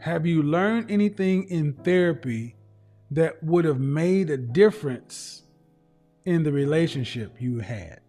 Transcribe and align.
Have 0.00 0.24
you 0.26 0.42
learned 0.42 0.90
anything 0.90 1.44
in 1.48 1.74
therapy 1.74 2.56
that 3.10 3.42
would 3.42 3.66
have 3.66 3.80
made 3.80 4.30
a 4.30 4.36
difference 4.38 5.42
in 6.24 6.42
the 6.42 6.50
relationship 6.52 7.36
you 7.38 7.58
had? 7.58 8.00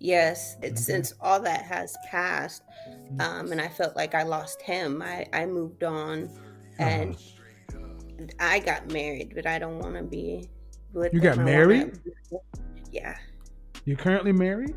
Yes, 0.00 0.56
it's 0.62 0.84
since 0.84 1.14
all 1.20 1.40
that 1.40 1.62
has 1.62 1.96
passed, 2.10 2.62
um, 3.18 3.50
and 3.50 3.60
I 3.60 3.68
felt 3.68 3.96
like 3.96 4.14
I 4.14 4.22
lost 4.22 4.60
him. 4.62 5.02
I, 5.02 5.26
I 5.32 5.44
moved 5.46 5.82
on, 5.82 6.30
and 6.78 7.16
I 8.38 8.60
got 8.60 8.92
married, 8.92 9.32
but 9.34 9.46
I 9.46 9.58
don't 9.58 9.78
want 9.80 9.96
to 9.96 10.02
be 10.04 10.48
with. 10.92 11.12
You 11.12 11.20
got. 11.20 11.38
Married? 11.38 11.98
yeah. 12.92 13.16
You're 13.86 13.96
currently 13.96 14.32
married? 14.32 14.76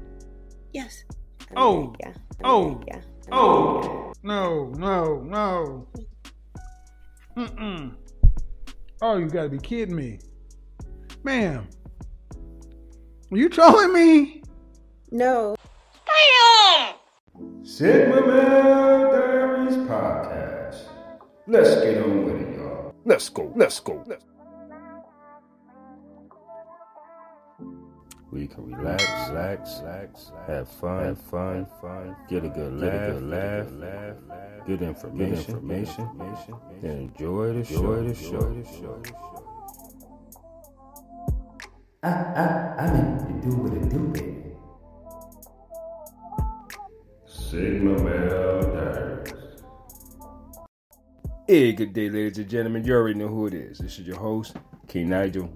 Yes. 0.73 1.03
I'm 1.51 1.57
Oh. 1.57 1.75
married, 1.81 1.95
Yeah. 1.99 2.13
I'm 2.39 2.45
Oh. 2.45 2.69
married, 2.71 2.87
Yeah. 2.87 3.01
I'm 3.31 3.39
Oh 3.39 4.13
no, 4.23 4.65
no, 4.77 5.21
no. 5.21 5.87
Mm-mm. 7.37 7.95
Oh, 9.01 9.17
you 9.17 9.27
gotta 9.27 9.49
be 9.49 9.57
kidding 9.57 9.95
me. 9.95 10.19
Ma'am. 11.23 11.67
Are 13.31 13.37
you 13.37 13.47
trolling 13.47 13.93
me? 13.93 14.43
No. 15.11 15.55
Sigma 17.63 18.27
Male 18.27 19.11
Diaries 19.11 19.77
Podcast. 19.87 20.83
Let's 21.47 21.81
get 21.81 22.03
on 22.03 22.25
with 22.25 22.41
it, 22.41 22.57
y'all. 22.57 22.93
Let's 23.05 23.29
go, 23.29 23.51
let's 23.55 23.79
go, 23.79 24.03
let's 24.07 24.25
We 28.31 28.47
can 28.47 28.73
relax, 28.73 29.03
relax, 29.27 29.79
relax, 29.81 30.31
have 30.47 30.69
fun, 30.69 31.03
have 31.03 31.21
fun, 31.21 31.67
fun, 31.81 32.15
get 32.29 32.45
a 32.45 32.49
good 32.49 32.79
laugh, 32.79 33.11
good 33.11 33.23
laugh, 33.23 33.67
laugh, 33.73 34.15
laugh, 34.29 34.65
good 34.65 34.81
information, 34.81 35.55
information, 35.55 36.03
information, 36.05 36.55
and 36.81 37.11
enjoy 37.11 37.53
the 37.53 37.65
show, 37.65 38.01
the 38.01 38.15
show, 38.15 38.53
the 38.53 38.63
show. 38.63 39.03
I, 42.03 42.09
I, 42.09 42.75
I 42.79 42.93
meant 42.93 43.43
to 43.43 43.49
do 43.49 43.55
what 43.57 43.73
it 43.73 43.89
do, 43.89 43.99
baby. 44.07 44.55
Sigma 47.25 48.01
Male 48.01 48.61
Diaries. 48.61 49.33
Hey, 51.47 51.73
good 51.73 51.91
day, 51.91 52.09
ladies 52.09 52.37
and 52.37 52.49
gentlemen. 52.49 52.85
You 52.85 52.93
already 52.93 53.19
know 53.19 53.27
who 53.27 53.47
it 53.47 53.53
is. 53.53 53.79
This 53.79 53.99
is 53.99 54.07
your 54.07 54.17
host, 54.17 54.55
King 54.87 55.09
Nigel 55.09 55.49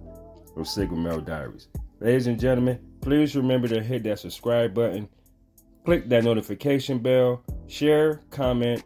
from 0.54 0.66
Sigma 0.66 0.98
Male 0.98 1.22
Diaries. 1.22 1.70
Ladies 2.02 2.28
and 2.28 2.40
gentlemen, 2.40 2.80
please 3.00 3.36
remember 3.38 3.70
to 3.70 3.82
hit 3.82 4.04
that 4.04 4.20
subscribe 4.20 4.74
button, 4.74 5.08
click 5.86 6.10
that 6.10 6.26
notification 6.26 7.00
bell, 7.00 7.42
share, 7.68 8.22
comment, 8.32 8.84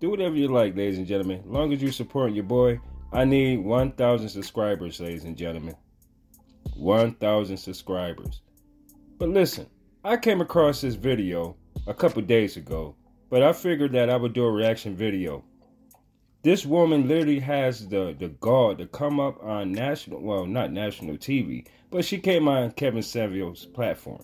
do 0.00 0.10
whatever 0.10 0.34
you 0.34 0.48
like, 0.48 0.76
ladies 0.76 0.98
and 0.98 1.06
gentlemen. 1.06 1.42
Long 1.46 1.72
as 1.72 1.80
you 1.80 1.92
support 1.92 2.32
your 2.32 2.44
boy, 2.44 2.80
I 3.12 3.24
need 3.24 3.58
1,000 3.58 4.28
subscribers, 4.28 4.98
ladies 4.98 5.24
and 5.24 5.36
gentlemen. 5.36 5.76
1,000 6.74 7.56
subscribers. 7.56 8.40
But 9.18 9.28
listen, 9.28 9.66
I 10.02 10.16
came 10.16 10.40
across 10.40 10.80
this 10.80 10.96
video 10.96 11.56
a 11.86 11.94
couple 11.94 12.20
days 12.22 12.56
ago, 12.56 12.96
but 13.28 13.44
I 13.44 13.52
figured 13.52 13.92
that 13.92 14.10
I 14.10 14.16
would 14.16 14.32
do 14.32 14.44
a 14.44 14.50
reaction 14.50 14.96
video. 14.96 15.44
This 16.42 16.64
woman 16.64 17.06
literally 17.06 17.40
has 17.40 17.88
the 17.88 18.16
the 18.18 18.28
gall 18.28 18.74
to 18.74 18.86
come 18.86 19.20
up 19.20 19.42
on 19.42 19.72
national, 19.72 20.22
well, 20.22 20.46
not 20.46 20.72
national 20.72 21.16
TV, 21.16 21.66
but 21.90 22.04
she 22.04 22.18
came 22.18 22.48
on 22.48 22.70
Kevin 22.72 23.02
Samuels' 23.02 23.66
platform. 23.66 24.22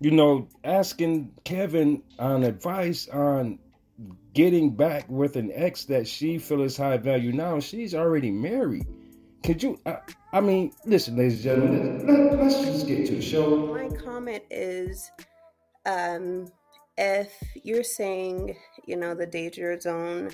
You 0.00 0.12
know, 0.12 0.48
asking 0.64 1.32
Kevin 1.44 2.02
on 2.18 2.44
advice 2.44 3.08
on 3.08 3.58
getting 4.34 4.74
back 4.74 5.08
with 5.08 5.36
an 5.36 5.50
ex 5.54 5.84
that 5.86 6.06
she 6.06 6.38
feels 6.38 6.76
high 6.76 6.96
value 6.96 7.32
now. 7.32 7.60
She's 7.60 7.94
already 7.94 8.30
married. 8.30 8.86
Could 9.42 9.62
you? 9.62 9.80
I, 9.84 9.98
I 10.32 10.40
mean, 10.40 10.72
listen, 10.84 11.16
ladies 11.16 11.44
and 11.44 11.60
gentlemen, 11.60 12.06
let, 12.06 12.40
let's 12.40 12.60
just 12.60 12.86
get 12.86 13.06
to 13.06 13.16
the 13.16 13.22
show. 13.22 13.66
My 13.66 13.88
comment 13.96 14.44
is 14.50 15.10
um, 15.86 16.46
if 16.96 17.32
you're 17.62 17.82
saying, 17.82 18.56
you 18.86 18.96
know, 18.96 19.14
the 19.14 19.26
danger 19.26 19.78
zone 19.80 20.30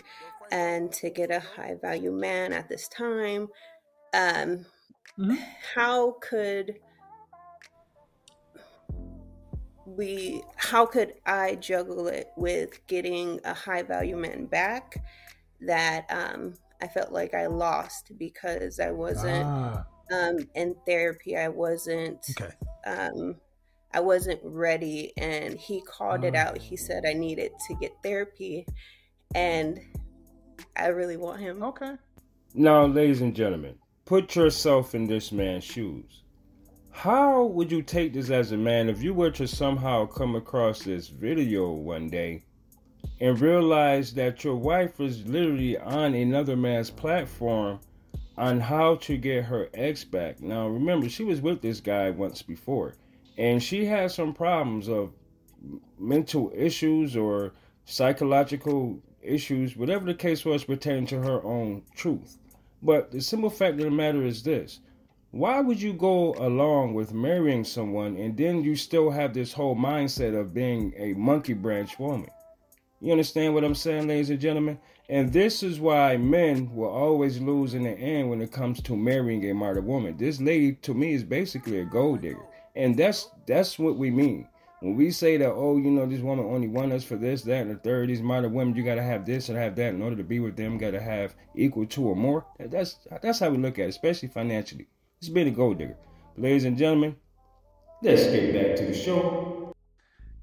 and 0.51 0.93
to 0.95 1.11
get 1.11 1.31
a 1.31 1.41
high 1.41 1.75
value 1.81 2.13
man 2.13 2.53
at 2.53 2.69
this 2.69 2.89
time, 2.89 3.49
um, 4.15 4.67
Mhm. 5.19 5.39
how 5.75 6.13
could 6.21 6.79
we, 9.87 10.43
how 10.57 10.87
could 10.87 11.15
I 11.27 11.57
juggle 11.57 12.09
it 12.09 12.31
with 12.37 12.87
getting 12.87 13.41
a 13.45 13.55
high 13.55 13.83
value 13.83 14.17
man 14.17 14.47
back 14.47 15.03
that 15.61 16.07
um, 16.11 16.55
I 16.81 16.89
felt 16.89 17.13
like 17.13 17.35
I 17.35 17.47
lost 17.47 18.13
because 18.19 18.81
I 18.81 18.91
wasn't 18.91 19.49
Ah, 19.49 19.87
um, 20.13 20.49
in 20.55 20.77
therapy? 20.87 21.37
I 21.37 21.49
wasn't 21.49 22.25
okay. 22.31 22.55
um, 22.87 23.37
I 23.93 24.01
wasn't 24.01 24.41
ready, 24.45 25.13
and 25.17 25.59
he 25.59 25.81
called 25.83 26.25
it 26.25 26.35
Mm. 26.35 26.37
out. 26.37 26.59
He 26.59 26.77
said 26.77 27.05
I 27.07 27.15
needed 27.15 27.53
to 27.69 27.75
get 27.77 27.93
therapy, 28.03 28.67
and 29.35 29.81
I 30.77 30.89
really 30.89 31.17
want 31.17 31.41
him. 31.41 31.63
Okay. 31.63 31.97
Now, 32.55 32.87
ladies 32.87 33.21
and 33.21 33.35
gentlemen, 33.35 33.77
put 34.05 34.35
yourself 34.35 34.95
in 34.95 35.07
this 35.07 35.33
man's 35.33 35.65
shoes. 35.65 36.23
How 36.91 37.45
would 37.45 37.71
you 37.71 37.83
take 37.83 38.13
this 38.13 38.31
as 38.31 38.53
a 38.53 38.57
man 38.57 38.89
if 38.89 39.03
you 39.03 39.15
were 39.15 39.31
to 39.33 39.47
somehow 39.47 40.07
come 40.07 40.35
across 40.35 40.83
this 40.83 41.09
video 41.09 41.71
one 41.71 42.09
day 42.09 42.43
and 43.21 43.41
realize 43.41 44.15
that 44.15 44.43
your 44.43 44.57
wife 44.57 44.99
was 44.99 45.27
literally 45.27 45.79
on 45.79 46.15
another 46.15 46.57
man's 46.57 46.91
platform 46.91 47.79
on 48.37 48.61
how 48.61 48.97
to 48.97 49.17
get 49.17 49.45
her 49.45 49.69
ex 49.75 50.05
back? 50.05 50.41
Now, 50.41 50.69
remember, 50.69 51.09
she 51.09 51.25
was 51.25 51.41
with 51.41 51.61
this 51.61 51.81
guy 51.81 52.11
once 52.11 52.43
before, 52.43 52.95
and 53.37 53.63
she 53.63 53.85
had 53.85 54.11
some 54.11 54.33
problems 54.33 54.89
of 54.89 55.13
mental 55.99 56.53
issues 56.55 57.17
or 57.17 57.53
psychological 57.85 59.01
issues, 59.29 59.77
whatever 59.77 60.07
the 60.07 60.15
case 60.15 60.45
was 60.45 60.65
pertaining 60.65 61.07
to 61.07 61.23
her 61.23 61.43
own 61.45 61.83
truth. 61.95 62.39
But 62.83 63.11
the 63.11 63.21
simple 63.21 63.51
fact 63.51 63.79
of 63.79 63.85
the 63.85 63.91
matter 63.91 64.23
is 64.23 64.43
this 64.43 64.81
why 65.31 65.61
would 65.61 65.81
you 65.81 65.93
go 65.93 66.35
along 66.39 66.95
with 66.95 67.13
marrying 67.13 67.65
someone 67.65 68.17
and 68.17 68.37
then 68.37 68.65
you 68.65 68.77
still 68.77 69.11
have 69.11 69.35
this 69.35 69.53
whole 69.53 69.77
mindset 69.77 70.39
of 70.39 70.55
being 70.55 70.95
a 70.97 71.13
monkey 71.13 71.53
branch 71.53 71.99
woman? 71.99 72.31
You 73.01 73.13
understand 73.13 73.55
what 73.55 73.63
I'm 73.63 73.75
saying, 73.75 74.09
ladies 74.09 74.31
and 74.31 74.41
gentlemen? 74.41 74.79
And 75.11 75.33
this 75.33 75.63
is 75.63 75.81
why 75.81 76.17
men 76.17 76.75
will 76.75 76.89
always 76.89 77.41
lose 77.41 77.75
in 77.75 77.85
the 77.85 77.91
end 77.91 78.31
when 78.31 78.41
it 78.41 78.53
comes 78.53 78.83
to 78.83 78.97
marrying 78.97 79.49
a 79.49 79.55
martyr 79.55 79.81
woman. 79.81 80.17
This 80.17 80.41
lady, 80.41 80.73
to 80.83 80.95
me, 80.95 81.13
is 81.13 81.25
basically 81.25 81.81
a 81.81 81.85
gold 81.85 82.23
digger. 82.23 82.45
And 82.75 82.97
that's 82.97 83.31
that's 83.47 83.79
what 83.79 83.97
we 83.97 84.11
mean. 84.11 84.49
When 84.81 84.95
we 84.95 85.11
say 85.11 85.37
that, 85.39 85.51
oh, 85.51 85.77
you 85.77 85.91
know, 85.91 86.07
this 86.07 86.21
woman 86.21 86.47
only 86.47 86.69
want 86.69 86.93
us 86.93 87.03
for 87.03 87.17
this, 87.17 87.43
that, 87.43 87.63
and 87.63 87.71
the 87.71 87.77
third, 87.77 88.09
these 88.09 88.23
modern 88.23 88.53
women, 88.53 88.77
you 88.77 88.85
gotta 88.85 89.03
have 89.03 89.27
this 89.27 89.49
and 89.49 89.59
have 89.59 89.75
that 89.77 89.95
in 89.95 90.01
order 90.01 90.15
to 90.15 90.23
be 90.23 90.39
with 90.39 90.57
them, 90.57 90.79
gotta 90.79 91.01
have 91.01 91.35
equal 91.57 91.85
to 91.87 92.09
or 92.09 92.15
more. 92.15 92.47
That's 92.61 92.99
that's 93.21 93.41
how 93.41 93.51
we 93.51 93.59
look 93.59 93.79
at 93.81 93.87
it, 93.87 93.89
especially 93.89 94.29
financially. 94.29 94.87
It's 95.21 95.29
been 95.29 95.49
a 95.49 95.51
gold 95.51 95.79
digger. 95.79 95.97
Ladies 96.37 96.65
and 96.65 96.79
gentlemen, 96.79 97.17
let's 98.03 98.27
get 98.27 98.55
back 98.55 98.77
to 98.77 98.87
the 98.87 98.95
show. 98.95 99.75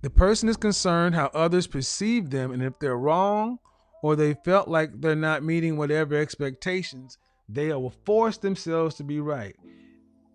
The 0.01 0.09
person 0.09 0.50
is 0.50 0.57
concerned 0.57 1.16
how 1.16 1.31
others 1.34 1.66
perceive 1.66 2.29
them, 2.29 2.52
and 2.52 2.62
if 2.62 2.78
they're 2.79 2.97
wrong 2.97 3.59
or 4.03 4.17
they 4.17 4.35
felt 4.44 4.67
like 4.67 5.00
they're 5.00 5.16
not 5.16 5.44
meeting 5.44 5.78
whatever 5.78 6.13
expectations, 6.13 7.17
they 7.47 7.72
will 7.73 7.94
force 8.06 8.38
themselves 8.38 8.96
to 8.96 9.03
be 9.03 9.22
right. 9.22 9.56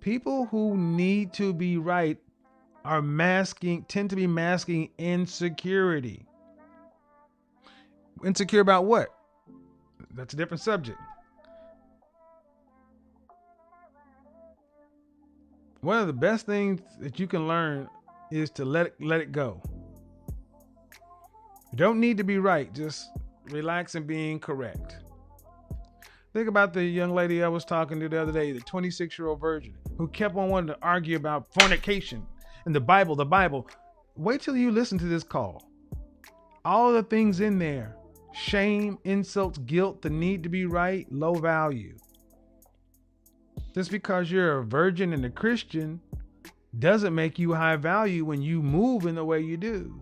People 0.01 0.47
who 0.47 0.77
need 0.79 1.35
to 1.35 1.53
be 1.53 1.77
right 1.77 2.17
are 2.85 3.03
masking, 3.03 3.85
tend 3.85 4.11
to 4.11 4.17
be 4.17 4.27
masking 4.27 4.91
insecurity. 4.99 6.27
Insecure 8.25 8.61
about 8.61 8.85
what? 8.85 9.09
That's 10.15 10.35
a 10.35 10.37
different 10.37 10.61
subject. 10.61 10.99
One 15.81 15.99
of 15.99 16.07
the 16.07 16.13
best 16.13 16.45
things 16.47 16.81
that 17.01 17.19
you 17.19 17.27
can 17.27 17.49
learn 17.49 17.89
is 18.31 18.51
to 18.51 18.65
let 18.65 18.87
it, 18.87 18.95
let 19.01 19.21
it 19.21 19.33
go. 19.33 19.63
You 21.73 21.79
don't 21.79 22.01
need 22.01 22.19
to 22.19 22.25
be 22.25 22.39
right, 22.39 22.73
just 22.75 23.11
relax 23.47 23.95
and 23.95 24.07
being 24.07 24.39
correct. 24.39 24.99
Think 26.33 26.49
about 26.49 26.75
the 26.75 26.85
young 26.85 27.15
lady 27.15 27.43
I 27.43 27.49
was 27.49 27.65
talking 27.65 27.99
to 28.01 28.09
the 28.09 28.21
other 28.21 28.33
day, 28.33 28.53
the 28.53 28.61
26 28.61 29.19
year 29.19 29.29
old 29.29 29.41
virgin, 29.41 29.75
who 29.97 30.07
kept 30.09 30.37
on 30.37 30.49
wanting 30.49 30.69
to 30.69 30.79
argue 30.83 31.17
about 31.17 31.53
fornication 31.55 32.27
and 32.65 32.75
the 32.75 32.81
Bible, 32.81 33.17
the 33.17 33.25
Bible. 33.25 33.69
Wait 34.17 34.41
till 34.41 34.57
you 34.57 34.71
listen 34.71 34.99
to 34.99 35.07
this 35.07 35.23
call. 35.23 35.71
All 36.65 36.93
the 36.93 37.03
things 37.03 37.41
in 37.41 37.59
there 37.59 37.97
shame, 38.33 38.99
insults, 39.05 39.59
guilt, 39.59 40.03
the 40.03 40.11
need 40.11 40.43
to 40.43 40.49
be 40.49 40.65
right, 40.65 41.07
low 41.11 41.35
value. 41.35 41.97
Just 43.75 43.91
because 43.91 44.31
you're 44.31 44.59
a 44.59 44.65
virgin 44.65 45.13
and 45.13 45.25
a 45.25 45.31
Christian 45.31 46.01
doesn't 46.79 47.15
make 47.15 47.39
you 47.39 47.53
high 47.55 47.77
value 47.77 48.25
when 48.25 48.43
you 48.43 48.63
move 48.63 49.07
in 49.07 49.15
the 49.15 49.25
way 49.25 49.41
you 49.41 49.57
do. 49.57 50.01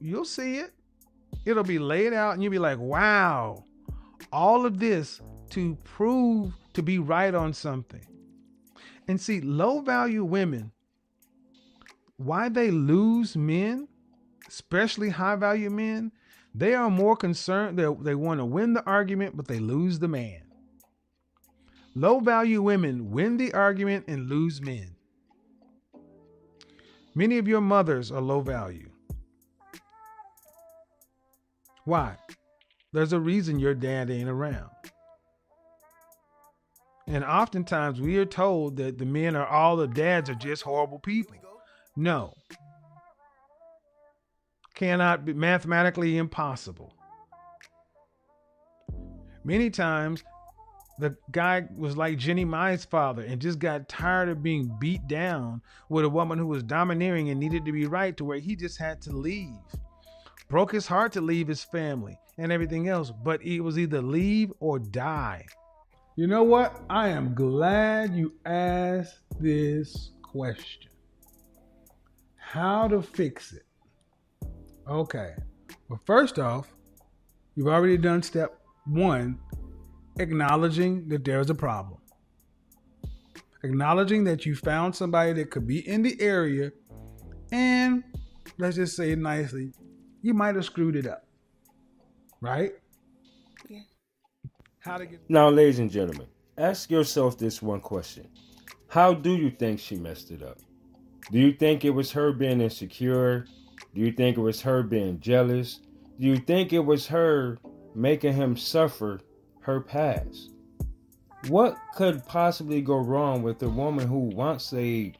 you'll 0.00 0.24
see 0.24 0.58
it. 0.58 0.72
It'll 1.46 1.64
be 1.64 1.78
laid 1.78 2.12
out 2.12 2.34
and 2.34 2.42
you'll 2.42 2.50
be 2.50 2.58
like, 2.58 2.78
wow, 2.78 3.64
all 4.32 4.66
of 4.66 4.78
this 4.78 5.20
to 5.50 5.76
prove 5.84 6.52
to 6.74 6.82
be 6.82 6.98
right 6.98 7.34
on 7.34 7.52
something. 7.52 8.04
And 9.06 9.20
see, 9.20 9.40
low 9.40 9.80
value 9.80 10.24
women, 10.24 10.72
why 12.16 12.48
they 12.48 12.70
lose 12.70 13.36
men, 13.36 13.88
especially 14.48 15.10
high 15.10 15.36
value 15.36 15.70
men, 15.70 16.12
they 16.54 16.74
are 16.74 16.90
more 16.90 17.16
concerned 17.16 17.78
that 17.78 18.02
they 18.02 18.14
want 18.14 18.40
to 18.40 18.44
win 18.44 18.72
the 18.74 18.84
argument, 18.86 19.36
but 19.36 19.48
they 19.48 19.58
lose 19.58 19.98
the 19.98 20.08
man. 20.08 20.42
Low 21.96 22.20
value 22.20 22.62
women 22.62 23.10
win 23.10 23.36
the 23.36 23.52
argument 23.52 24.06
and 24.08 24.28
lose 24.28 24.60
men. 24.60 24.96
Many 27.14 27.38
of 27.38 27.46
your 27.46 27.60
mothers 27.60 28.10
are 28.10 28.20
low 28.20 28.40
value. 28.40 28.90
Why? 31.84 32.16
There's 32.92 33.12
a 33.12 33.20
reason 33.20 33.58
your 33.58 33.74
dad 33.74 34.10
ain't 34.10 34.28
around. 34.28 34.70
And 37.06 37.22
oftentimes 37.24 38.00
we 38.00 38.16
are 38.16 38.24
told 38.24 38.76
that 38.76 38.98
the 38.98 39.04
men 39.04 39.36
are 39.36 39.46
all 39.46 39.76
the 39.76 39.86
dads 39.86 40.30
are 40.30 40.34
just 40.34 40.62
horrible 40.62 40.98
people. 40.98 41.36
No. 41.96 42.34
Cannot 44.74 45.24
be 45.24 45.32
mathematically 45.32 46.16
impossible. 46.16 46.94
Many 49.44 49.68
times 49.68 50.24
the 50.98 51.16
guy 51.30 51.66
was 51.76 51.96
like 51.96 52.18
Jenny 52.18 52.44
Mai's 52.44 52.84
father 52.84 53.22
and 53.22 53.40
just 53.40 53.58
got 53.58 53.88
tired 53.88 54.28
of 54.28 54.42
being 54.42 54.74
beat 54.80 55.06
down 55.06 55.60
with 55.88 56.04
a 56.04 56.08
woman 56.08 56.38
who 56.38 56.46
was 56.46 56.62
domineering 56.62 57.28
and 57.28 57.38
needed 57.38 57.64
to 57.66 57.72
be 57.72 57.86
right 57.86 58.16
to 58.16 58.24
where 58.24 58.38
he 58.38 58.56
just 58.56 58.78
had 58.78 59.02
to 59.02 59.10
leave. 59.10 59.58
Broke 60.48 60.72
his 60.72 60.86
heart 60.86 61.12
to 61.12 61.20
leave 61.20 61.48
his 61.48 61.64
family 61.64 62.18
and 62.38 62.50
everything 62.50 62.88
else, 62.88 63.10
but 63.10 63.42
it 63.42 63.60
was 63.60 63.78
either 63.78 64.00
leave 64.00 64.52
or 64.60 64.78
die. 64.78 65.44
You 66.16 66.28
know 66.28 66.44
what? 66.44 66.80
I 66.88 67.08
am 67.08 67.34
glad 67.34 68.14
you 68.14 68.34
asked 68.46 69.18
this 69.40 70.12
question. 70.22 70.92
How 72.36 72.86
to 72.86 73.02
fix 73.02 73.52
it? 73.52 73.64
Okay. 74.88 75.34
Well, 75.88 76.00
first 76.06 76.38
off, 76.38 76.68
you've 77.56 77.66
already 77.66 77.96
done 77.96 78.22
step 78.22 78.60
one, 78.86 79.40
acknowledging 80.20 81.08
that 81.08 81.24
there's 81.24 81.50
a 81.50 81.54
problem. 81.54 81.98
Acknowledging 83.64 84.22
that 84.22 84.46
you 84.46 84.54
found 84.54 84.94
somebody 84.94 85.32
that 85.32 85.50
could 85.50 85.66
be 85.66 85.88
in 85.88 86.02
the 86.02 86.16
area, 86.20 86.70
and 87.50 88.04
let's 88.58 88.76
just 88.76 88.94
say 88.94 89.10
it 89.10 89.18
nicely, 89.18 89.72
you 90.22 90.32
might 90.32 90.54
have 90.54 90.64
screwed 90.64 90.94
it 90.94 91.08
up. 91.08 91.26
Right? 92.40 92.74
How 94.84 94.98
to 94.98 95.06
get 95.06 95.20
Now, 95.30 95.48
ladies 95.48 95.78
and 95.78 95.90
gentlemen, 95.90 96.26
ask 96.58 96.90
yourself 96.90 97.38
this 97.38 97.62
one 97.62 97.80
question 97.80 98.28
How 98.88 99.14
do 99.14 99.34
you 99.34 99.50
think 99.50 99.80
she 99.80 99.96
messed 99.96 100.30
it 100.30 100.42
up? 100.42 100.58
Do 101.32 101.38
you 101.38 101.52
think 101.52 101.86
it 101.86 101.90
was 101.90 102.12
her 102.12 102.32
being 102.32 102.60
insecure? 102.60 103.46
Do 103.94 104.00
you 104.02 104.12
think 104.12 104.36
it 104.36 104.42
was 104.42 104.60
her 104.60 104.82
being 104.82 105.20
jealous? 105.20 105.80
Do 106.20 106.26
you 106.26 106.36
think 106.36 106.74
it 106.74 106.80
was 106.80 107.06
her 107.06 107.58
making 107.94 108.34
him 108.34 108.58
suffer 108.58 109.20
her 109.60 109.80
past? 109.80 110.52
What 111.48 111.78
could 111.94 112.26
possibly 112.26 112.82
go 112.82 112.98
wrong 112.98 113.42
with 113.42 113.62
a 113.62 113.68
woman 113.70 114.06
who 114.06 114.18
wants 114.36 114.70
a 114.74 115.14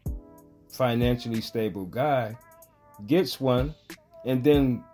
financially 0.70 1.40
stable 1.40 1.87
guy, 1.87 2.37
gets 3.06 3.40
one, 3.40 3.75
and 4.26 4.44
then 4.44 4.84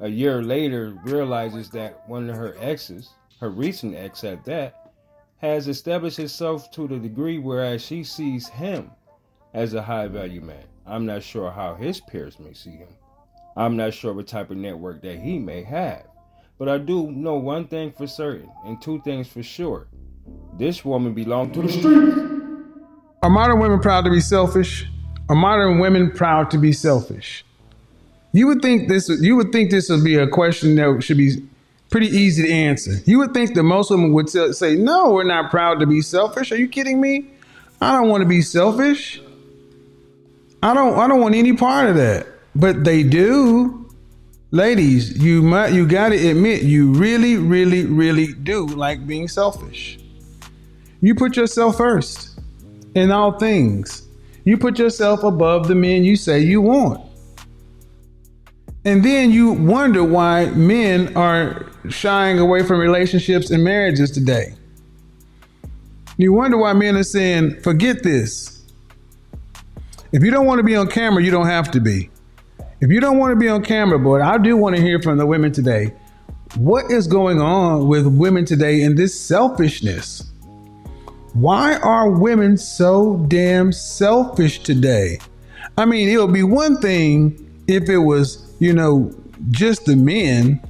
a 0.00 0.08
year 0.08 0.42
later 0.42 0.98
realizes 1.04 1.70
that 1.70 2.08
one 2.08 2.28
of 2.28 2.34
her 2.34 2.56
exes, 2.58 3.10
her 3.40 3.50
recent 3.50 3.94
ex 3.94 4.24
at 4.24 4.44
that, 4.44 4.92
has 5.38 5.68
established 5.68 6.16
himself 6.16 6.70
to 6.72 6.88
the 6.88 6.98
degree 6.98 7.38
whereas 7.38 7.82
she 7.82 8.02
sees 8.02 8.48
him 8.48 8.90
as 9.54 9.74
a 9.74 9.82
high 9.82 10.08
value 10.08 10.40
man. 10.40 10.64
I'm 10.86 11.04
not 11.04 11.22
sure 11.22 11.50
how 11.50 11.74
his 11.74 12.00
peers 12.00 12.38
may 12.38 12.52
see 12.52 12.70
him. 12.70 12.88
I'm 13.56 13.76
not 13.76 13.94
sure 13.94 14.12
what 14.12 14.26
type 14.26 14.50
of 14.50 14.56
network 14.56 15.02
that 15.02 15.18
he 15.18 15.38
may 15.38 15.62
have. 15.62 16.04
But 16.58 16.68
I 16.68 16.78
do 16.78 17.10
know 17.10 17.34
one 17.34 17.66
thing 17.66 17.92
for 17.92 18.06
certain 18.06 18.50
and 18.64 18.80
two 18.80 19.00
things 19.02 19.28
for 19.28 19.42
sure. 19.42 19.88
This 20.58 20.84
woman 20.84 21.12
belonged 21.12 21.54
to 21.54 21.62
the 21.62 21.68
streets. 21.72 22.18
Are 23.22 23.30
modern 23.30 23.58
women 23.58 23.80
proud 23.80 24.04
to 24.04 24.10
be 24.10 24.20
selfish? 24.20 24.86
Are 25.28 25.36
modern 25.36 25.78
women 25.78 26.10
proud 26.10 26.50
to 26.52 26.58
be 26.58 26.72
selfish? 26.72 27.44
You 28.32 28.46
would 28.46 28.62
think 28.62 28.88
this. 28.88 29.08
You 29.08 29.36
would 29.36 29.52
think 29.52 29.70
this 29.70 29.88
would 29.88 30.04
be 30.04 30.16
a 30.16 30.28
question 30.28 30.76
that 30.76 31.02
should 31.02 31.16
be 31.16 31.42
pretty 31.90 32.08
easy 32.08 32.42
to 32.44 32.52
answer. 32.52 33.00
You 33.04 33.18
would 33.18 33.32
think 33.34 33.54
that 33.54 33.62
most 33.62 33.90
women 33.90 34.12
would 34.12 34.28
tell- 34.28 34.52
say, 34.52 34.76
"No, 34.76 35.12
we're 35.12 35.24
not 35.24 35.50
proud 35.50 35.80
to 35.80 35.86
be 35.86 36.00
selfish." 36.02 36.52
Are 36.52 36.56
you 36.56 36.68
kidding 36.68 37.00
me? 37.00 37.26
I 37.80 37.92
don't 37.92 38.08
want 38.08 38.22
to 38.22 38.28
be 38.28 38.42
selfish. 38.42 39.20
I 40.62 40.74
don't. 40.74 40.98
I 40.98 41.06
don't 41.06 41.20
want 41.20 41.34
any 41.34 41.52
part 41.52 41.88
of 41.88 41.96
that. 41.96 42.26
But 42.54 42.84
they 42.84 43.02
do. 43.02 43.86
Ladies, 44.50 45.22
you 45.22 45.42
might. 45.42 45.72
You 45.72 45.86
got 45.86 46.10
to 46.10 46.28
admit, 46.28 46.62
you 46.62 46.92
really, 46.92 47.36
really, 47.36 47.84
really 47.84 48.32
do 48.32 48.66
like 48.66 49.06
being 49.06 49.28
selfish. 49.28 49.98
You 51.02 51.14
put 51.14 51.36
yourself 51.36 51.76
first 51.76 52.30
in 52.94 53.10
all 53.10 53.32
things. 53.38 54.02
You 54.44 54.56
put 54.56 54.78
yourself 54.78 55.24
above 55.24 55.68
the 55.68 55.74
men 55.74 56.04
you 56.04 56.16
say 56.16 56.40
you 56.40 56.60
want. 56.60 57.00
And 58.86 59.04
then 59.04 59.32
you 59.32 59.50
wonder 59.50 60.04
why 60.04 60.46
men 60.50 61.16
are 61.16 61.66
shying 61.88 62.38
away 62.38 62.62
from 62.62 62.78
relationships 62.78 63.50
and 63.50 63.64
marriages 63.64 64.12
today. 64.12 64.54
You 66.16 66.32
wonder 66.32 66.56
why 66.56 66.72
men 66.72 66.94
are 66.94 67.02
saying, 67.02 67.62
forget 67.62 68.04
this. 68.04 68.62
If 70.12 70.22
you 70.22 70.30
don't 70.30 70.46
want 70.46 70.60
to 70.60 70.62
be 70.62 70.76
on 70.76 70.86
camera, 70.86 71.20
you 71.20 71.32
don't 71.32 71.48
have 71.48 71.72
to 71.72 71.80
be. 71.80 72.10
If 72.80 72.92
you 72.92 73.00
don't 73.00 73.18
want 73.18 73.32
to 73.32 73.36
be 73.36 73.48
on 73.48 73.64
camera, 73.64 73.98
but 73.98 74.22
I 74.22 74.38
do 74.38 74.56
want 74.56 74.76
to 74.76 74.82
hear 74.82 75.02
from 75.02 75.18
the 75.18 75.26
women 75.26 75.50
today. 75.50 75.92
What 76.54 76.88
is 76.88 77.08
going 77.08 77.40
on 77.40 77.88
with 77.88 78.06
women 78.06 78.44
today 78.44 78.82
in 78.82 78.94
this 78.94 79.20
selfishness? 79.20 80.30
Why 81.32 81.76
are 81.78 82.08
women 82.08 82.56
so 82.56 83.16
damn 83.26 83.72
selfish 83.72 84.60
today? 84.60 85.18
I 85.76 85.86
mean, 85.86 86.08
it 86.08 86.18
would 86.18 86.32
be 86.32 86.44
one 86.44 86.80
thing 86.80 87.42
if 87.66 87.88
it 87.88 87.98
was, 87.98 88.45
you 88.58 88.72
know, 88.72 89.12
just 89.50 89.84
the 89.84 89.96
men. 89.96 90.60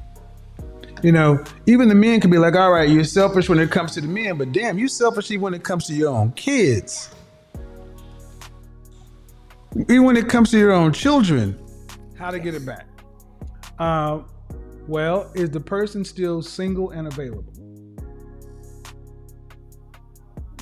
You 1.03 1.13
know, 1.13 1.45
even 1.67 1.89
the 1.89 1.95
men 1.95 2.21
can 2.21 2.31
be 2.31 2.39
like, 2.39 2.55
all 2.55 2.73
right, 2.73 2.89
you're 2.89 3.05
selfish 3.05 3.49
when 3.49 3.59
it 3.59 3.71
comes 3.71 3.93
to 3.93 4.01
the 4.01 4.09
men, 4.09 4.39
but 4.39 4.53
damn, 4.53 4.79
you 4.79 4.89
selfish 4.89 5.31
even 5.31 5.43
when 5.43 5.55
it 5.55 5.63
comes 5.63 5.87
to 5.87 5.95
your 5.95 6.09
own 6.09 6.33
kids. 6.33 7.15
Even 9.77 10.05
when 10.05 10.17
it 10.17 10.29
comes 10.29 10.51
to 10.53 10.59
your 10.59 10.73
own 10.73 10.93
children. 10.93 11.59
How 12.17 12.31
to 12.31 12.39
get 12.39 12.55
it 12.55 12.65
back? 12.65 12.87
Uh, 13.79 14.23
well, 14.89 15.31
is 15.35 15.51
the 15.51 15.61
person 15.61 16.03
still 16.05 16.41
single 16.41 16.91
and 16.91 17.07
available? 17.07 17.53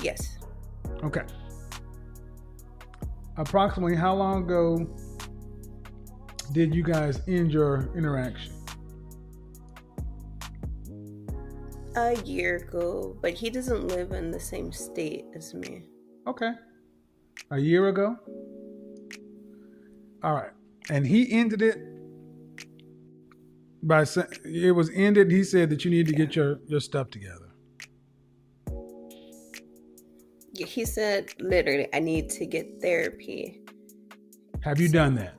Yes. 0.01 0.37
Okay. 1.01 1.23
Approximately 3.37 3.95
how 3.95 4.13
long 4.15 4.43
ago 4.43 4.87
did 6.51 6.73
you 6.73 6.83
guys 6.83 7.21
end 7.27 7.51
your 7.51 7.89
interaction? 7.95 8.53
A 11.95 12.15
year 12.23 12.57
ago, 12.57 13.15
but 13.21 13.33
he 13.33 13.49
doesn't 13.49 13.87
live 13.87 14.11
in 14.11 14.31
the 14.31 14.39
same 14.39 14.71
state 14.71 15.25
as 15.35 15.53
me. 15.53 15.83
Okay. 16.27 16.51
A 17.51 17.57
year 17.57 17.87
ago? 17.87 18.17
All 20.23 20.33
right. 20.33 20.51
And 20.89 21.05
he 21.05 21.31
ended 21.31 21.61
it 21.61 21.77
by 23.81 24.03
saying 24.03 24.27
it 24.43 24.71
was 24.71 24.89
ended. 24.93 25.31
He 25.31 25.43
said 25.43 25.69
that 25.69 25.85
you 25.85 25.91
need 25.91 26.07
to 26.07 26.13
get 26.13 26.35
your, 26.35 26.59
your 26.67 26.79
stuff 26.79 27.09
together. 27.09 27.51
He 30.57 30.85
said 30.85 31.33
literally, 31.39 31.87
I 31.93 31.99
need 31.99 32.29
to 32.31 32.45
get 32.45 32.81
therapy. 32.81 33.61
Have 34.61 34.79
you 34.79 34.89
done 34.89 35.15
that? 35.15 35.35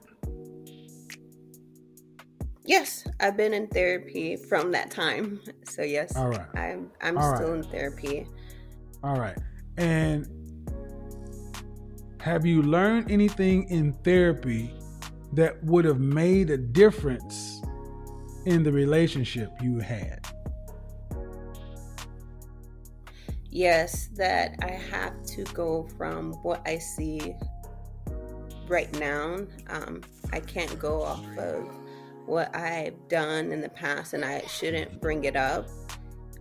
Yes, 2.66 3.06
I've 3.20 3.36
been 3.36 3.54
in 3.54 3.68
therapy 3.68 4.36
from 4.36 4.72
that 4.72 4.90
time. 4.90 5.40
So 5.64 5.82
yes, 5.82 6.16
All 6.16 6.28
right. 6.28 6.48
I'm 6.56 6.90
I'm 7.00 7.16
All 7.16 7.36
still 7.36 7.50
right. 7.50 7.64
in 7.64 7.70
therapy. 7.70 8.26
All 9.02 9.16
right. 9.16 9.36
And 9.76 10.26
have 12.20 12.44
you 12.44 12.62
learned 12.62 13.10
anything 13.10 13.68
in 13.70 13.92
therapy 14.02 14.74
that 15.34 15.62
would 15.62 15.84
have 15.84 16.00
made 16.00 16.50
a 16.50 16.56
difference 16.56 17.62
in 18.46 18.64
the 18.64 18.72
relationship 18.72 19.50
you 19.62 19.78
had? 19.78 20.26
Yes, 23.48 24.08
that 24.16 24.56
I 24.62 24.72
have 24.72 25.24
to 25.26 25.44
go 25.54 25.88
from 25.96 26.32
what 26.42 26.62
I 26.66 26.78
see 26.78 27.36
right 28.66 28.92
now. 28.98 29.38
Um, 29.68 30.02
I 30.32 30.40
can't 30.40 30.78
go 30.78 31.02
off 31.02 31.24
of 31.38 31.68
what 32.26 32.54
I've 32.54 33.08
done 33.08 33.52
in 33.52 33.60
the 33.60 33.68
past 33.68 34.12
and 34.14 34.24
I 34.24 34.40
shouldn't 34.46 35.00
bring 35.00 35.24
it 35.24 35.36
up 35.36 35.68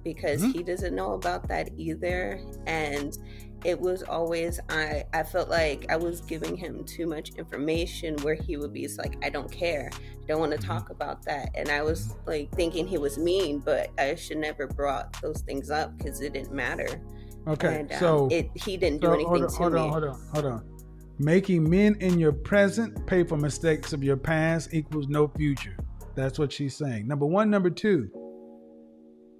because 0.04 0.42
mm-hmm. 0.42 0.52
he 0.52 0.64
doesn't 0.64 0.96
know 0.96 1.14
about 1.14 1.48
that 1.48 1.70
either. 1.78 2.40
And 2.68 3.18
it 3.66 3.80
was 3.80 4.04
always 4.04 4.60
I 4.70 5.04
I 5.14 5.24
felt 5.24 5.50
like 5.50 5.88
I 5.90 5.98
was 5.98 6.22
giving 6.22 6.56
him 6.56 6.84
too 6.84 7.08
much 7.08 7.32
information 7.32 8.16
where 8.18 8.36
he 8.36 8.58
would 8.58 8.72
be 8.72 8.88
like 9.00 9.18
I 9.24 9.30
don't 9.30 9.52
care 9.52 9.90
I 9.94 10.26
don't 10.28 10.40
want 10.40 10.52
to 10.52 10.58
mm-hmm. 10.60 10.68
talk 10.68 10.92
about 10.92 11.24
that 11.24 11.50
and 11.56 11.70
I 11.70 11.82
was 11.82 12.16
like 12.28 12.52
thinking 12.52 12.88
he 12.88 13.00
was 13.00 13.18
mean 13.18 13.60
but 13.60 13.90
I 13.98 14.14
should 14.16 14.38
never 14.38 14.68
brought 14.68 15.20
those 15.22 15.42
things 15.42 15.72
up 15.72 15.98
because 15.98 16.22
it 16.22 16.34
didn't 16.34 16.54
matter 16.54 17.02
okay 17.48 17.80
and, 17.80 17.92
um, 17.92 18.00
so 18.00 18.28
it 18.32 18.52
he 18.54 18.78
didn't 18.78 19.02
so 19.02 19.08
do 19.08 19.14
anything 19.16 19.28
hold 19.28 19.44
on, 19.44 19.50
to 19.50 19.56
hold 19.56 19.74
me 19.74 19.80
on 19.80 19.90
hold 19.90 20.04
on 20.04 20.30
hold 20.34 20.46
on 20.46 20.75
making 21.18 21.70
men 21.70 21.96
in 22.02 22.20
your 22.20 22.34
present 22.34 23.06
pay 23.08 23.24
for 23.24 23.38
mistakes 23.38 23.94
of 23.94 24.04
your 24.04 24.18
past 24.18 24.74
equals 24.74 25.08
no 25.08 25.28
future 25.28 25.78
that's 26.16 26.38
what 26.40 26.52
she's 26.52 26.76
saying 26.76 27.08
number 27.08 27.26
one 27.26 27.50
number 27.50 27.70
two 27.70 28.10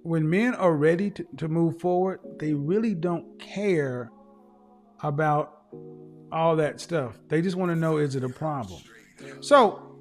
when 0.06 0.28
men 0.28 0.54
are 0.54 0.74
ready 0.74 1.10
to, 1.10 1.26
to 1.36 1.48
move 1.48 1.80
forward, 1.80 2.20
they 2.38 2.54
really 2.54 2.94
don't 2.94 3.40
care 3.40 4.10
about 5.02 5.62
all 6.30 6.54
that 6.56 6.80
stuff. 6.80 7.18
They 7.28 7.42
just 7.42 7.56
want 7.56 7.72
to 7.72 7.76
know 7.76 7.96
is 7.96 8.14
it 8.14 8.22
a 8.22 8.28
problem? 8.28 8.80
So, 9.40 9.98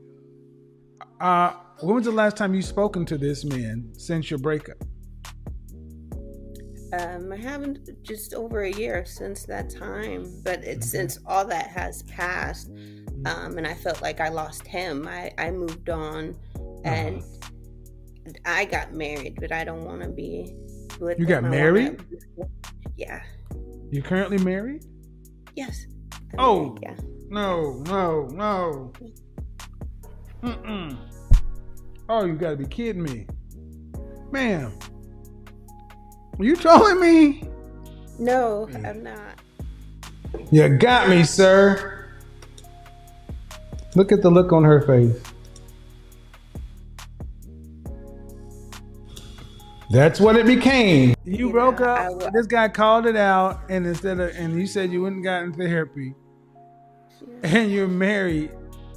uh, 1.19 1.53
when 1.79 1.95
was 1.95 2.05
the 2.05 2.11
last 2.11 2.37
time 2.37 2.53
you 2.53 2.61
spoken 2.61 3.05
to 3.07 3.17
this 3.17 3.43
man 3.43 3.93
since 3.97 4.29
your 4.29 4.39
breakup? 4.39 4.77
Um, 6.93 7.31
I 7.31 7.37
haven't 7.37 7.89
just 8.03 8.33
over 8.33 8.63
a 8.63 8.71
year 8.71 9.05
since 9.05 9.43
that 9.43 9.69
time, 9.69 10.31
but 10.43 10.63
it's 10.63 10.89
since 10.89 11.17
all 11.25 11.45
that 11.45 11.67
has 11.67 12.03
passed, 12.03 12.69
um, 13.25 13.57
and 13.57 13.65
I 13.65 13.73
felt 13.73 14.01
like 14.01 14.21
I 14.21 14.29
lost 14.29 14.65
him. 14.67 15.07
I, 15.07 15.31
I 15.37 15.51
moved 15.51 15.89
on, 15.89 16.35
and 16.83 17.21
uh-huh. 17.21 18.31
I 18.45 18.65
got 18.65 18.93
married, 18.93 19.37
but 19.39 19.51
I 19.51 19.63
don't 19.63 19.83
want 19.83 20.03
to 20.03 20.09
be 20.09 20.55
with. 20.99 21.19
You 21.19 21.25
got 21.25 21.43
married? 21.43 22.01
Wanna... 22.35 22.49
Yeah. 22.95 23.21
You 23.91 24.01
currently 24.01 24.37
married? 24.37 24.85
Yes. 25.55 25.85
I'm 26.33 26.39
oh. 26.39 26.65
Married, 26.65 26.79
yeah. 26.83 26.95
No, 27.29 27.83
no, 27.87 28.27
no. 28.27 28.93
Mm-mm. 30.43 30.97
Oh, 32.07 32.25
you 32.25 32.35
gotta 32.35 32.57
be 32.57 32.67
kidding 32.67 33.01
me. 33.01 33.25
Ma'am. 34.31 34.77
Are 36.37 36.43
you 36.43 36.55
trolling 36.55 36.99
me? 36.99 37.43
No, 38.19 38.65
hmm. 38.65 38.85
I'm 38.85 39.03
not. 39.03 39.39
You 40.51 40.67
got 40.77 41.09
me, 41.09 41.23
sir. 41.23 42.11
Look 43.95 44.11
at 44.11 44.21
the 44.21 44.29
look 44.29 44.51
on 44.51 44.63
her 44.63 44.81
face. 44.81 45.21
That's 49.89 50.19
what 50.19 50.35
it 50.35 50.45
became. 50.45 51.15
You, 51.23 51.51
broke 51.51 51.79
up. 51.79 52.33
this 52.33 52.47
guy 52.47 52.67
called 52.67 53.05
it 53.05 53.15
out, 53.15 53.61
and 53.69 53.87
instead 53.87 54.19
of 54.19 54.35
and 54.35 54.59
you 54.59 54.67
said 54.67 54.91
you 54.91 55.01
wouldn't 55.01 55.23
gotten 55.23 55.53
therapy, 55.53 56.13
and 57.43 57.71
you're 57.71 57.87
married, 57.87 58.51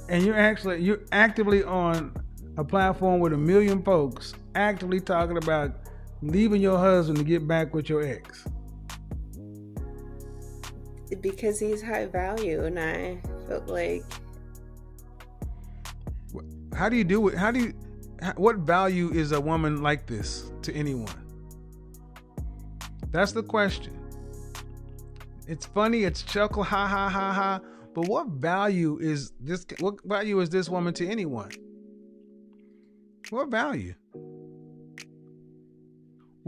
and 0.09 0.25
you're 0.25 0.37
actually 0.37 0.81
you're 0.81 1.01
actively 1.13 1.63
on 1.63 2.13
a 2.57 2.63
platform 2.65 3.21
with 3.21 3.31
a 3.31 3.37
million 3.37 3.81
folks 3.81 4.33
actively 4.55 4.99
talking 4.99 5.37
about 5.37 5.71
leaving 6.21 6.61
your 6.61 6.77
husband 6.77 7.17
to 7.17 7.23
get 7.23 7.47
back 7.47 7.73
with 7.73 7.89
your 7.89 8.01
ex. 8.03 8.45
Because 11.21 11.59
he's 11.59 11.81
high 11.81 12.05
value, 12.05 12.63
and 12.65 12.79
I 12.79 13.19
felt 13.47 13.67
like. 13.67 14.03
How 16.75 16.87
do 16.87 16.95
you 16.95 17.03
do 17.03 17.27
it? 17.29 17.37
How 17.37 17.51
do 17.51 17.59
you? 17.59 17.73
what 18.35 18.57
value 18.57 19.11
is 19.11 19.31
a 19.31 19.39
woman 19.39 19.81
like 19.81 20.05
this 20.05 20.51
to 20.61 20.73
anyone? 20.73 21.07
That's 23.11 23.31
the 23.31 23.43
question. 23.43 23.97
It's 25.47 25.65
funny, 25.65 26.03
it's 26.03 26.21
chuckle, 26.21 26.63
ha 26.63 26.87
ha 26.87 27.09
ha 27.09 27.33
ha. 27.33 27.59
But 27.95 28.07
what 28.07 28.27
value 28.27 28.99
is 29.01 29.31
this? 29.39 29.65
What 29.79 29.95
value 30.05 30.39
is 30.41 30.49
this 30.49 30.69
woman 30.69 30.93
to 30.95 31.07
anyone? 31.07 31.49
What 33.31 33.49
value? 33.49 33.95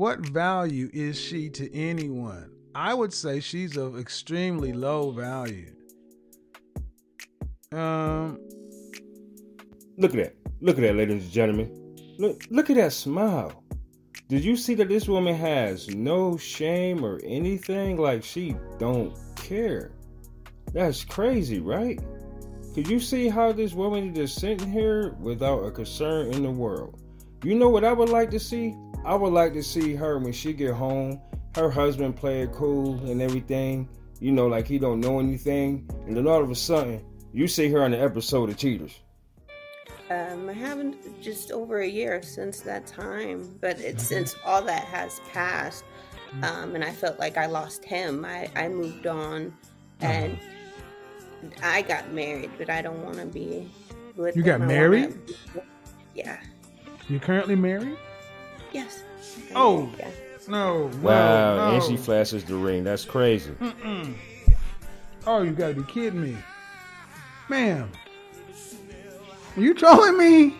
What 0.01 0.21
value 0.21 0.89
is 0.93 1.15
she 1.19 1.47
to 1.51 1.71
anyone? 1.75 2.49
I 2.73 2.91
would 2.91 3.13
say 3.13 3.39
she's 3.39 3.77
of 3.77 3.99
extremely 3.99 4.73
low 4.73 5.11
value. 5.11 5.75
Um, 7.71 8.39
look 9.99 10.15
at 10.15 10.17
that. 10.17 10.35
Look 10.59 10.79
at 10.79 10.81
that, 10.81 10.95
ladies 10.95 11.21
and 11.25 11.31
gentlemen. 11.31 11.95
Look, 12.17 12.45
look 12.49 12.71
at 12.71 12.77
that 12.77 12.93
smile. 12.93 13.63
Did 14.27 14.43
you 14.43 14.57
see 14.57 14.73
that 14.73 14.89
this 14.89 15.07
woman 15.07 15.35
has 15.35 15.87
no 15.89 16.35
shame 16.35 17.05
or 17.05 17.21
anything? 17.23 17.97
Like 17.97 18.23
she 18.23 18.55
don't 18.79 19.15
care. 19.35 19.91
That's 20.73 21.03
crazy, 21.03 21.59
right? 21.59 22.01
Could 22.73 22.87
you 22.87 22.99
see 22.99 23.29
how 23.29 23.51
this 23.51 23.73
woman 23.73 24.09
is 24.09 24.15
just 24.15 24.39
sitting 24.39 24.71
here 24.71 25.11
without 25.19 25.59
a 25.59 25.69
concern 25.69 26.33
in 26.33 26.41
the 26.41 26.49
world? 26.49 26.99
You 27.43 27.53
know 27.53 27.69
what 27.69 27.83
I 27.83 27.93
would 27.93 28.09
like 28.09 28.31
to 28.31 28.39
see? 28.39 28.75
I 29.03 29.15
would 29.15 29.33
like 29.33 29.53
to 29.53 29.63
see 29.63 29.95
her 29.95 30.19
when 30.19 30.31
she 30.31 30.53
get 30.53 30.73
home, 30.75 31.19
her 31.55 31.71
husband 31.71 32.15
play 32.15 32.43
it 32.43 32.51
cool 32.51 32.99
and 33.09 33.19
everything, 33.19 33.89
you 34.19 34.31
know, 34.31 34.47
like 34.47 34.67
he 34.67 34.77
don't 34.77 34.99
know 34.99 35.19
anything, 35.19 35.89
and 36.05 36.15
then 36.15 36.27
all 36.27 36.43
of 36.43 36.51
a 36.51 36.55
sudden 36.55 37.03
you 37.33 37.47
see 37.47 37.69
her 37.71 37.83
on 37.83 37.91
the 37.91 37.99
episode 37.99 38.49
of 38.49 38.57
Cheaters. 38.57 38.99
Um, 40.11 40.49
I 40.49 40.53
haven't 40.53 41.21
just 41.21 41.51
over 41.51 41.79
a 41.79 41.87
year 41.87 42.21
since 42.21 42.59
that 42.59 42.85
time, 42.85 43.57
but 43.59 43.79
it's 43.79 44.03
since 44.03 44.35
all 44.45 44.61
that 44.63 44.83
has 44.85 45.19
passed, 45.31 45.83
um, 46.43 46.75
and 46.75 46.83
I 46.83 46.91
felt 46.91 47.17
like 47.17 47.37
I 47.37 47.47
lost 47.47 47.83
him. 47.83 48.23
I, 48.23 48.49
I 48.55 48.67
moved 48.67 49.07
on, 49.07 49.51
and 50.01 50.37
I 51.63 51.81
got 51.81 52.11
married, 52.11 52.51
but 52.57 52.69
I 52.69 52.81
don't 52.83 53.03
want 53.03 53.17
to 53.17 53.25
be 53.25 53.67
with. 54.15 54.35
You 54.35 54.43
got 54.43 54.61
married? 54.61 55.17
Wanna... 55.55 55.67
Yeah. 56.13 56.39
You 57.09 57.19
currently 57.19 57.55
married? 57.55 57.97
Yes. 58.71 59.03
Oh. 59.55 59.89
Yeah. 59.97 60.09
No, 60.47 60.89
wow, 61.01 61.55
no. 61.55 61.75
and 61.75 61.83
she 61.83 61.97
flashes 61.97 62.43
the 62.43 62.55
ring. 62.55 62.83
That's 62.83 63.05
crazy. 63.05 63.51
Mm-mm. 63.51 64.15
Oh, 65.27 65.43
you 65.43 65.51
gotta 65.51 65.75
be 65.75 65.83
kidding 65.83 66.21
me, 66.21 66.37
ma'am. 67.47 67.91
Are 69.55 69.61
you 69.61 69.73
trolling 69.73 70.17
me? 70.17 70.55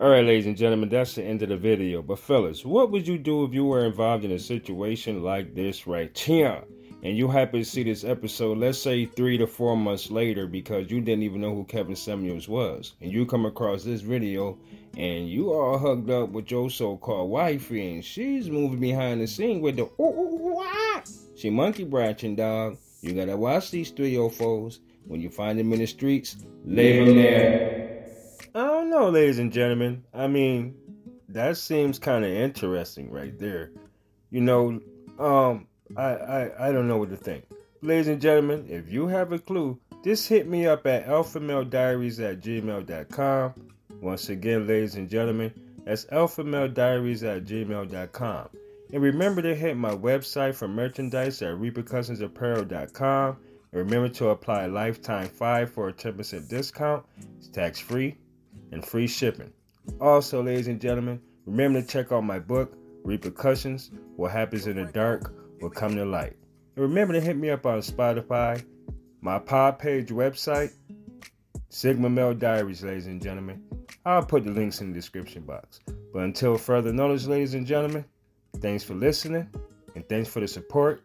All 0.00 0.10
right, 0.10 0.24
ladies 0.24 0.46
and 0.46 0.56
gentlemen, 0.56 0.88
that's 0.88 1.14
the 1.14 1.22
end 1.22 1.42
of 1.42 1.50
the 1.50 1.56
video. 1.56 2.02
But 2.02 2.18
fellas, 2.18 2.64
what 2.64 2.90
would 2.90 3.06
you 3.06 3.16
do 3.16 3.44
if 3.44 3.54
you 3.54 3.64
were 3.64 3.86
involved 3.86 4.24
in 4.24 4.32
a 4.32 4.38
situation 4.38 5.22
like 5.22 5.54
this 5.54 5.86
right 5.86 6.16
here? 6.18 6.62
And 7.06 7.16
you 7.16 7.28
happen 7.28 7.60
to 7.60 7.64
see 7.64 7.84
this 7.84 8.02
episode, 8.02 8.58
let's 8.58 8.82
say 8.82 9.06
three 9.06 9.38
to 9.38 9.46
four 9.46 9.76
months 9.76 10.10
later, 10.10 10.48
because 10.48 10.90
you 10.90 11.00
didn't 11.00 11.22
even 11.22 11.40
know 11.40 11.54
who 11.54 11.62
Kevin 11.62 11.94
Samuels 11.94 12.48
was. 12.48 12.94
And 13.00 13.12
you 13.12 13.24
come 13.24 13.46
across 13.46 13.84
this 13.84 14.00
video 14.00 14.58
and 14.96 15.28
you 15.28 15.52
are 15.52 15.78
hugged 15.78 16.10
up 16.10 16.30
with 16.30 16.50
your 16.50 16.68
so-called 16.68 17.30
wifey, 17.30 17.94
and 17.94 18.04
she's 18.04 18.50
moving 18.50 18.80
behind 18.80 19.20
the 19.20 19.28
scene 19.28 19.60
with 19.60 19.76
the 19.76 19.84
ooh, 19.84 19.92
ooh, 20.00 20.48
ooh, 20.48 20.56
ah. 20.58 21.02
She 21.36 21.48
monkey 21.48 21.84
branching, 21.84 22.34
dog. 22.34 22.76
You 23.02 23.12
gotta 23.12 23.36
watch 23.36 23.70
these 23.70 23.92
three 23.92 24.18
o 24.18 24.28
foes. 24.28 24.80
When 25.04 25.20
you 25.20 25.30
find 25.30 25.60
them 25.60 25.72
in 25.72 25.78
the 25.78 25.86
streets, 25.86 26.34
leave 26.64 27.06
them 27.06 27.14
there. 27.14 28.04
I 28.52 28.64
don't 28.64 28.90
know, 28.90 29.10
ladies 29.10 29.38
and 29.38 29.52
gentlemen. 29.52 30.02
I 30.12 30.26
mean, 30.26 30.74
that 31.28 31.56
seems 31.56 32.00
kind 32.00 32.24
of 32.24 32.32
interesting 32.32 33.12
right 33.12 33.38
there. 33.38 33.70
You 34.30 34.40
know, 34.40 34.80
um, 35.20 35.68
I, 35.96 36.02
I 36.02 36.68
I 36.68 36.72
don't 36.72 36.88
know 36.88 36.98
what 36.98 37.10
to 37.10 37.16
think. 37.16 37.44
Ladies 37.82 38.08
and 38.08 38.20
gentlemen, 38.20 38.66
if 38.68 38.90
you 38.90 39.06
have 39.06 39.32
a 39.32 39.38
clue, 39.38 39.78
just 40.02 40.28
hit 40.28 40.48
me 40.48 40.66
up 40.66 40.86
at 40.86 41.06
alphamalediaries 41.06 42.18
at 42.20 42.40
gmail.com. 42.40 43.54
Once 44.00 44.28
again, 44.28 44.66
ladies 44.66 44.96
and 44.96 45.08
gentlemen, 45.08 45.52
that's 45.84 46.04
alphamalediaries 46.06 47.22
at 47.22 47.44
gmail.com. 47.44 48.48
And 48.92 49.02
remember 49.02 49.42
to 49.42 49.54
hit 49.54 49.76
my 49.76 49.94
website 49.94 50.54
for 50.54 50.68
merchandise 50.68 51.42
at 51.42 51.54
repercussionsapparel.com. 51.54 53.36
And 53.72 53.80
remember 53.80 54.08
to 54.14 54.28
apply 54.28 54.66
lifetime 54.66 55.28
5 55.28 55.70
for 55.70 55.88
a 55.88 55.92
10% 55.92 56.48
discount. 56.48 57.04
It's 57.38 57.48
tax 57.48 57.78
free 57.78 58.16
and 58.72 58.84
free 58.84 59.06
shipping. 59.06 59.52
Also, 60.00 60.42
ladies 60.42 60.68
and 60.68 60.80
gentlemen, 60.80 61.20
remember 61.46 61.82
to 61.82 61.86
check 61.86 62.10
out 62.12 62.22
my 62.22 62.38
book, 62.38 62.76
Repercussions 63.04 63.90
What 64.16 64.32
Happens 64.32 64.66
in 64.66 64.76
the 64.76 64.86
Dark 64.86 65.32
Will 65.60 65.70
Come 65.70 65.96
to 65.96 66.04
Light. 66.04 66.36
And 66.74 66.82
remember 66.82 67.14
to 67.14 67.20
hit 67.20 67.36
me 67.36 67.50
up 67.50 67.66
on 67.66 67.78
Spotify, 67.78 68.64
my 69.20 69.38
pod 69.38 69.78
page 69.78 70.08
website, 70.08 70.72
Sigma 71.68 72.08
Male 72.08 72.34
Diaries, 72.34 72.82
ladies 72.82 73.06
and 73.06 73.22
gentlemen. 73.22 73.62
I'll 74.04 74.24
put 74.24 74.44
the 74.44 74.50
links 74.50 74.80
in 74.80 74.92
the 74.92 74.94
description 74.94 75.42
box. 75.42 75.80
But 76.12 76.22
until 76.22 76.56
further 76.56 76.92
notice, 76.92 77.26
ladies 77.26 77.54
and 77.54 77.66
gentlemen, 77.66 78.04
thanks 78.60 78.84
for 78.84 78.94
listening 78.94 79.48
and 79.94 80.08
thanks 80.08 80.28
for 80.28 80.40
the 80.40 80.48
support 80.48 81.02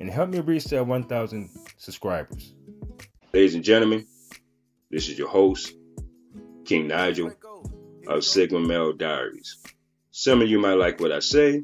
and 0.00 0.10
help 0.10 0.30
me 0.30 0.40
reach 0.40 0.64
that 0.64 0.86
1,000 0.86 1.50
subscribers. 1.76 2.54
Ladies 3.32 3.54
and 3.54 3.62
gentlemen, 3.62 4.06
this 4.90 5.08
is 5.08 5.16
your 5.16 5.28
host, 5.28 5.72
King 6.64 6.88
Nigel, 6.88 7.32
of 8.08 8.24
Sigma 8.24 8.58
Male 8.60 8.94
Diaries. 8.94 9.58
Some 10.10 10.42
of 10.42 10.48
you 10.48 10.58
might 10.58 10.74
like 10.74 11.00
what 11.00 11.12
I 11.12 11.20
say, 11.20 11.62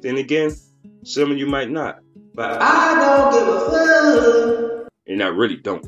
then 0.00 0.16
again, 0.16 0.56
some 1.04 1.30
of 1.30 1.38
you 1.38 1.46
might 1.46 1.70
not. 1.70 2.00
But 2.34 2.60
I 2.60 2.94
don't 3.00 3.32
give 3.32 3.48
a 3.48 4.80
fuck. 4.80 4.88
And 5.06 5.22
I 5.22 5.28
really 5.28 5.56
don't. 5.56 5.86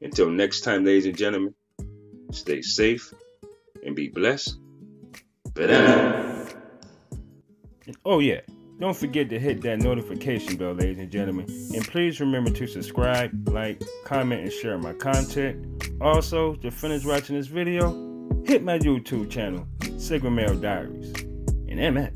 Until 0.00 0.30
next 0.30 0.62
time, 0.62 0.84
ladies 0.84 1.06
and 1.06 1.16
gentlemen, 1.16 1.54
stay 2.32 2.62
safe 2.62 3.12
and 3.84 3.94
be 3.94 4.08
blessed. 4.08 4.58
But 5.54 5.70
Oh 8.04 8.18
yeah, 8.20 8.40
don't 8.80 8.96
forget 8.96 9.28
to 9.30 9.38
hit 9.38 9.60
that 9.62 9.78
notification 9.78 10.56
bell, 10.56 10.72
ladies 10.72 10.98
and 10.98 11.10
gentlemen. 11.10 11.46
And 11.74 11.86
please 11.86 12.20
remember 12.20 12.50
to 12.50 12.66
subscribe, 12.66 13.48
like, 13.48 13.82
comment, 14.04 14.42
and 14.42 14.52
share 14.52 14.78
my 14.78 14.92
content. 14.94 15.84
Also, 16.00 16.54
to 16.56 16.70
finish 16.70 17.04
watching 17.04 17.36
this 17.36 17.46
video, 17.46 17.90
hit 18.44 18.64
my 18.64 18.78
YouTube 18.78 19.30
channel, 19.30 19.66
Sigma 19.98 20.30
Male 20.30 20.56
Diaries. 20.56 21.12
And 21.68 21.78
amen. 21.78 22.12